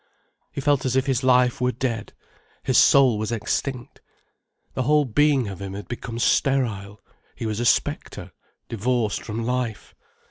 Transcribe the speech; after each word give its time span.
He 0.51 0.61
felt 0.61 0.83
as 0.83 0.95
if 0.95 1.05
his 1.05 1.23
life 1.23 1.61
were 1.61 1.71
dead. 1.71 2.13
His 2.63 2.79
soul 2.79 3.19
was 3.19 3.31
extinct. 3.31 4.01
The 4.73 4.81
whole 4.81 5.05
being 5.05 5.47
of 5.47 5.61
him 5.61 5.73
had 5.75 5.87
become 5.87 6.17
sterile, 6.17 6.99
he 7.35 7.45
was 7.45 7.59
a 7.59 7.65
spectre, 7.65 8.31
divorced 8.67 9.21
from 9.21 9.45
life. 9.45 9.93